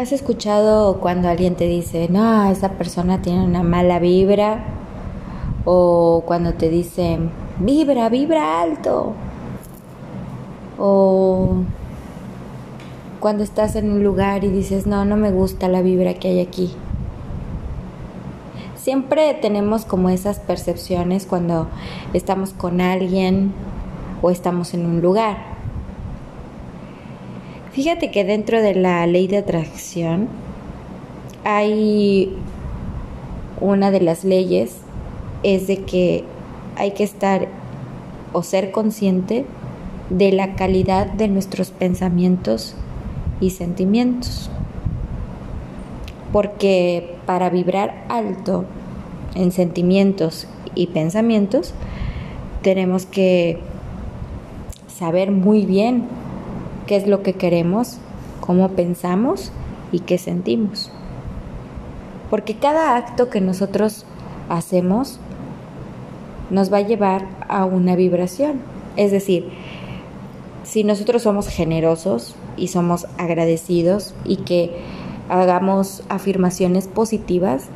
[0.00, 4.64] ¿Has escuchado cuando alguien te dice, no, esa persona tiene una mala vibra?
[5.66, 9.12] O cuando te dicen, vibra, vibra alto.
[10.78, 11.56] O
[13.20, 16.40] cuando estás en un lugar y dices, no, no me gusta la vibra que hay
[16.40, 16.72] aquí.
[18.76, 21.66] Siempre tenemos como esas percepciones cuando
[22.14, 23.52] estamos con alguien
[24.22, 25.49] o estamos en un lugar.
[27.72, 30.28] Fíjate que dentro de la ley de atracción
[31.44, 32.36] hay
[33.60, 34.78] una de las leyes
[35.44, 36.24] es de que
[36.76, 37.46] hay que estar
[38.32, 39.44] o ser consciente
[40.08, 42.74] de la calidad de nuestros pensamientos
[43.40, 44.50] y sentimientos.
[46.32, 48.64] Porque para vibrar alto
[49.36, 51.72] en sentimientos y pensamientos,
[52.62, 53.58] tenemos que
[54.88, 56.08] saber muy bien
[56.90, 57.98] qué es lo que queremos,
[58.40, 59.52] cómo pensamos
[59.92, 60.90] y qué sentimos.
[62.30, 64.04] Porque cada acto que nosotros
[64.48, 65.20] hacemos
[66.50, 68.60] nos va a llevar a una vibración.
[68.96, 69.50] Es decir,
[70.64, 74.74] si nosotros somos generosos y somos agradecidos y que
[75.28, 77.66] hagamos afirmaciones positivas,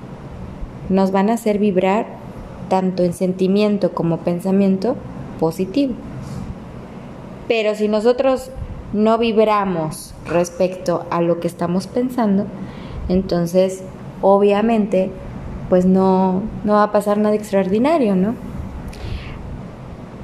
[0.88, 2.06] nos van a hacer vibrar
[2.68, 4.96] tanto en sentimiento como pensamiento
[5.38, 5.94] positivo.
[7.46, 8.50] Pero si nosotros
[8.94, 12.46] no vibramos respecto a lo que estamos pensando,
[13.10, 13.82] entonces
[14.22, 15.10] obviamente
[15.68, 18.34] pues no, no va a pasar nada extraordinario, ¿no?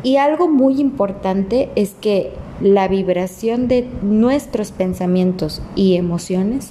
[0.03, 6.71] Y algo muy importante es que la vibración de nuestros pensamientos y emociones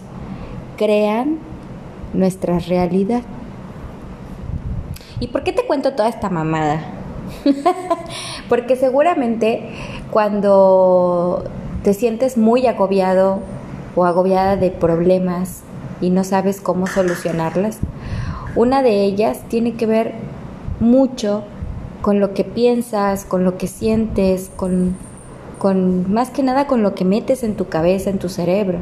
[0.78, 1.39] crean
[2.13, 3.22] nuestra realidad.
[5.19, 6.81] ¿Y por qué te cuento toda esta mamada?
[8.50, 9.69] Porque seguramente
[10.11, 11.44] cuando
[11.83, 13.39] te sientes muy agobiado
[13.95, 15.61] o agobiada de problemas
[16.02, 17.80] y no sabes cómo solucionarlas,
[18.55, 20.13] una de ellas tiene que ver
[20.80, 21.44] mucho
[22.01, 24.95] con lo que piensas, con lo que sientes, con,
[25.57, 28.79] con más que nada con lo que metes en tu cabeza, en tu cerebro.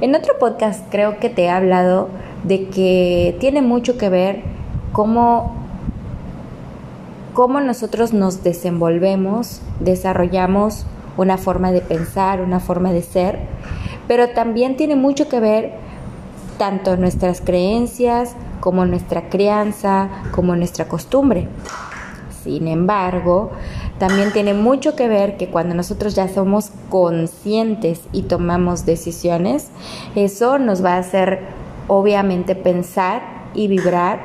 [0.00, 2.08] En otro podcast creo que te he hablado
[2.44, 4.42] de que tiene mucho que ver
[4.92, 5.54] cómo,
[7.34, 10.86] cómo nosotros nos desenvolvemos, desarrollamos
[11.16, 13.38] una forma de pensar, una forma de ser,
[14.08, 15.72] pero también tiene mucho que ver
[16.58, 21.48] tanto nuestras creencias como nuestra crianza, como nuestra costumbre.
[22.44, 23.50] Sin embargo,
[23.98, 29.68] también tiene mucho que ver que cuando nosotros ya somos conscientes y tomamos decisiones,
[30.14, 31.40] eso nos va a hacer
[31.88, 33.22] obviamente pensar
[33.54, 34.22] y vibrar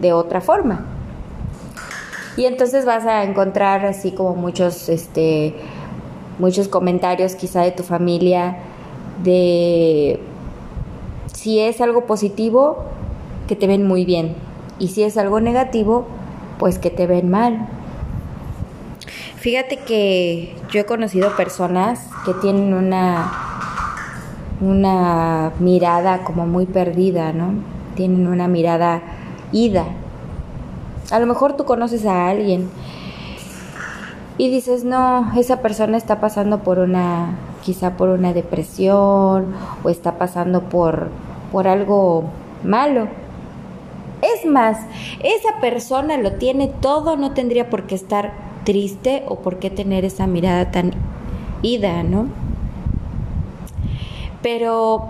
[0.00, 0.97] de otra forma.
[2.38, 5.56] Y entonces vas a encontrar así como muchos, este,
[6.38, 8.58] muchos comentarios quizá de tu familia
[9.24, 10.20] de
[11.34, 12.84] si es algo positivo,
[13.48, 14.36] que te ven muy bien.
[14.78, 16.06] Y si es algo negativo,
[16.60, 17.66] pues que te ven mal.
[19.38, 23.32] Fíjate que yo he conocido personas que tienen una,
[24.60, 27.54] una mirada como muy perdida, ¿no?
[27.96, 29.02] Tienen una mirada
[29.50, 29.86] ida
[31.10, 32.68] a lo mejor tú conoces a alguien
[34.36, 39.52] y dices, no, esa persona está pasando por una, quizá por una depresión
[39.82, 41.08] o está pasando por,
[41.50, 42.24] por algo
[42.62, 43.08] malo.
[44.22, 44.78] Es más,
[45.22, 48.32] esa persona lo tiene todo, no tendría por qué estar
[48.64, 50.92] triste o por qué tener esa mirada tan
[51.62, 52.26] ida, ¿no?
[54.42, 55.04] Pero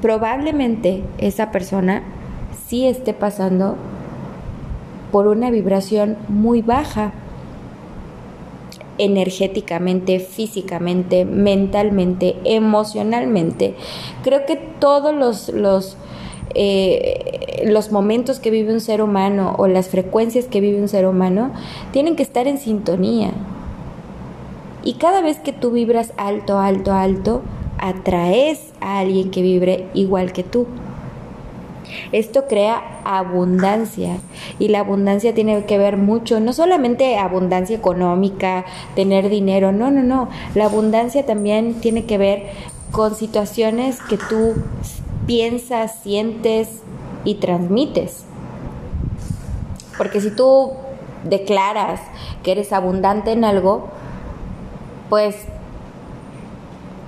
[0.00, 2.02] probablemente esa persona
[2.66, 3.76] sí esté pasando
[5.16, 7.14] por una vibración muy baja
[8.98, 13.76] energéticamente, físicamente, mentalmente, emocionalmente.
[14.22, 15.96] Creo que todos los, los,
[16.54, 21.06] eh, los momentos que vive un ser humano o las frecuencias que vive un ser
[21.06, 21.50] humano
[21.92, 23.30] tienen que estar en sintonía.
[24.84, 27.40] Y cada vez que tú vibras alto, alto, alto,
[27.78, 30.66] atraes a alguien que vibre igual que tú.
[32.12, 34.18] Esto crea abundancia
[34.58, 38.64] y la abundancia tiene que ver mucho, no solamente abundancia económica,
[38.94, 42.46] tener dinero, no, no, no, la abundancia también tiene que ver
[42.92, 44.54] con situaciones que tú
[45.26, 46.82] piensas, sientes
[47.24, 48.24] y transmites.
[49.98, 50.72] Porque si tú
[51.24, 52.00] declaras
[52.42, 53.88] que eres abundante en algo,
[55.08, 55.36] pues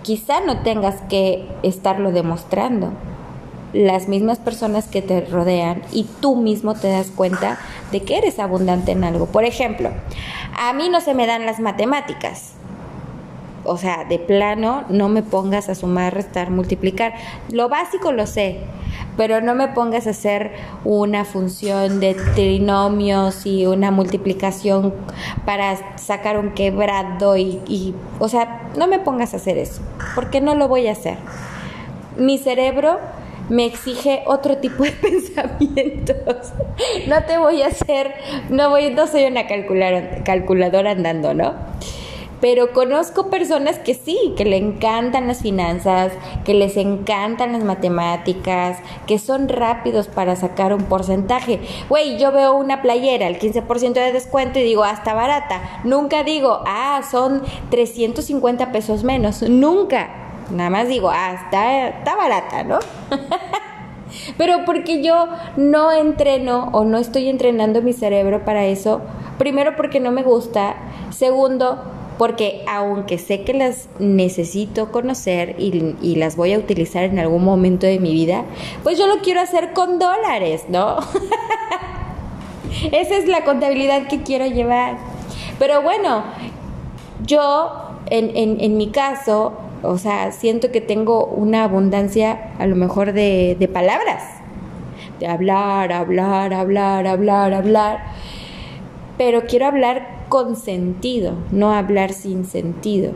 [0.02, 2.92] quizá no tengas que estarlo demostrando
[3.72, 7.58] las mismas personas que te rodean y tú mismo te das cuenta
[7.92, 9.26] de que eres abundante en algo.
[9.26, 9.90] Por ejemplo,
[10.58, 12.54] a mí no se me dan las matemáticas.
[13.64, 17.12] o sea, de plano, no me pongas a sumar, restar, multiplicar.
[17.52, 18.60] Lo básico lo sé,
[19.18, 20.52] pero no me pongas a hacer
[20.84, 24.94] una función de trinomios y una multiplicación
[25.44, 29.82] para sacar un quebrado y, y, o sea, no me pongas a hacer eso,
[30.14, 31.18] porque no lo voy a hacer.
[32.16, 32.98] Mi cerebro
[33.48, 36.52] me exige otro tipo de pensamientos.
[37.06, 38.14] No te voy a hacer,
[38.50, 41.54] no voy, no soy una calculadora, andando, ¿no?
[42.40, 46.12] Pero conozco personas que sí, que le encantan las finanzas,
[46.44, 48.78] que les encantan las matemáticas,
[49.08, 51.58] que son rápidos para sacar un porcentaje.
[51.88, 55.80] Güey, yo veo una playera al 15% de descuento y digo, hasta barata.
[55.82, 59.42] Nunca digo, ah, son 350 pesos menos.
[59.42, 60.27] Nunca.
[60.50, 62.78] Nada más digo, ah, está, está barata, ¿no?
[64.38, 69.02] Pero porque yo no entreno o no estoy entrenando mi cerebro para eso.
[69.38, 70.76] Primero porque no me gusta.
[71.10, 71.82] Segundo,
[72.18, 77.86] porque aunque sé que las necesito conocer y, las voy a utilizar en algún momento
[77.86, 78.44] de mi vida,
[78.82, 80.96] pues yo lo quiero hacer con dólares, ¿no?
[82.92, 84.98] Esa es la contabilidad que quiero llevar.
[85.58, 86.24] Pero bueno,
[87.24, 87.72] yo
[88.10, 89.52] en, en, mi caso,
[89.82, 94.22] o sea, siento que tengo una abundancia a lo mejor de, de palabras,
[95.20, 98.04] de hablar, hablar, hablar, hablar, hablar,
[99.16, 103.12] pero quiero hablar con sentido, no hablar sin sentido.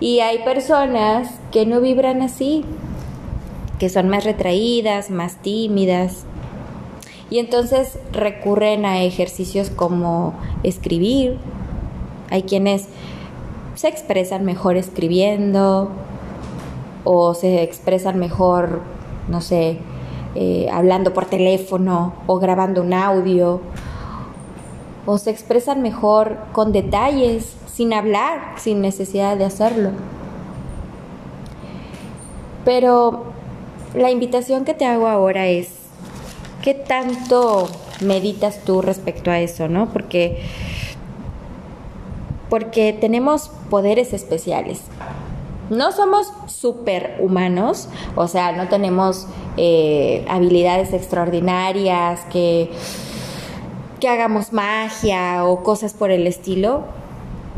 [0.00, 2.64] Y hay personas que no vibran así,
[3.78, 6.24] que son más retraídas, más tímidas.
[7.30, 10.34] Y entonces recurren a ejercicios como
[10.64, 11.38] escribir.
[12.30, 12.88] Hay quienes
[13.74, 15.90] se expresan mejor escribiendo
[17.04, 18.80] o se expresan mejor,
[19.28, 19.78] no sé,
[20.34, 23.60] eh, hablando por teléfono o grabando un audio
[25.04, 29.90] o se expresan mejor con detalles, sin hablar, sin necesidad de hacerlo.
[32.64, 33.24] Pero
[33.94, 35.68] la invitación que te hago ahora es,
[36.62, 37.68] ¿qué tanto
[38.00, 39.92] meditas tú respecto a eso, no?
[39.92, 40.42] Porque,
[42.52, 44.82] porque tenemos poderes especiales.
[45.70, 49.26] No somos superhumanos, o sea, no tenemos
[49.56, 52.70] eh, habilidades extraordinarias que
[54.00, 56.82] que hagamos magia o cosas por el estilo,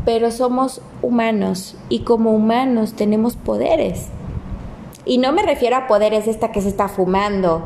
[0.05, 4.07] pero somos humanos y como humanos tenemos poderes.
[5.05, 7.63] Y no me refiero a poderes esta que se está fumando,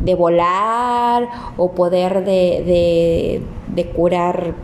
[0.00, 1.28] de volar
[1.58, 3.42] o poder de,
[3.74, 4.54] de, curar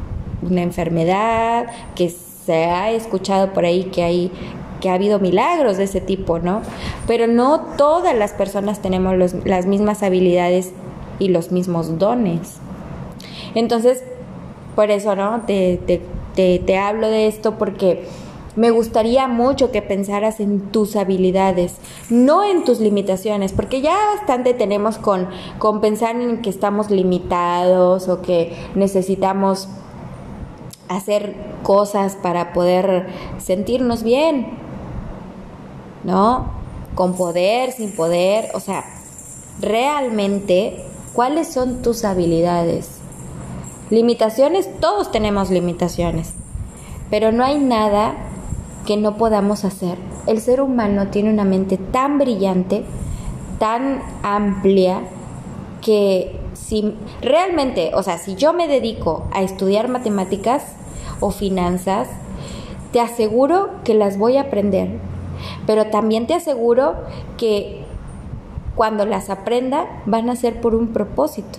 [0.42, 4.32] una enfermedad, que se ha escuchado por ahí que hay
[4.81, 6.62] que ha habido milagros de ese tipo, ¿no?
[7.06, 9.14] Pero no todas las personas tenemos
[9.44, 10.72] las mismas habilidades
[11.19, 12.56] y los mismos dones.
[13.54, 14.02] Entonces,
[14.75, 15.42] por eso, ¿no?
[15.46, 15.78] Te,
[16.34, 18.06] te, te, hablo de esto porque
[18.56, 21.76] me gustaría mucho que pensaras en tus habilidades,
[22.08, 25.28] no en tus limitaciones, porque ya bastante tenemos con,
[25.58, 29.69] con pensar en que estamos limitados o que necesitamos
[30.90, 33.06] hacer cosas para poder
[33.38, 34.48] sentirnos bien,
[36.04, 36.50] ¿no?
[36.94, 38.84] Con poder, sin poder, o sea,
[39.60, 40.84] realmente,
[41.14, 42.98] ¿cuáles son tus habilidades?
[43.88, 46.34] Limitaciones, todos tenemos limitaciones,
[47.08, 48.14] pero no hay nada
[48.84, 49.96] que no podamos hacer.
[50.26, 52.85] El ser humano tiene una mente tan brillante,
[53.61, 55.02] tan amplia,
[55.80, 60.75] que si realmente, o sea, si yo me dedico a estudiar matemáticas
[61.20, 62.08] o finanzas,
[62.92, 64.99] te aseguro que las voy a aprender,
[65.66, 66.94] pero también te aseguro
[67.37, 67.84] que
[68.75, 71.58] cuando las aprenda van a ser por un propósito.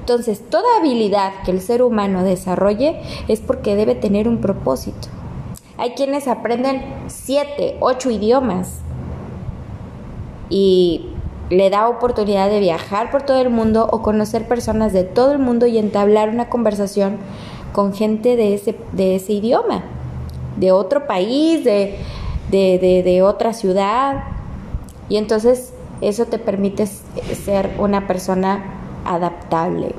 [0.00, 5.08] Entonces, toda habilidad que el ser humano desarrolle es porque debe tener un propósito.
[5.78, 8.80] Hay quienes aprenden siete, ocho idiomas
[10.48, 11.10] y
[11.50, 15.38] le da oportunidad de viajar por todo el mundo o conocer personas de todo el
[15.38, 17.18] mundo y entablar una conversación
[17.72, 19.84] con gente de ese, de ese idioma,
[20.56, 21.98] de otro país, de,
[22.50, 24.24] de, de otra ciudad.
[25.08, 28.64] Y entonces eso te permite ser una persona
[29.04, 29.94] adaptable.